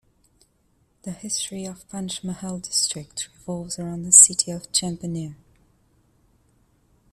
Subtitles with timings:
[1.03, 5.35] The history of Panchmahals district revolves around the city of Champaner.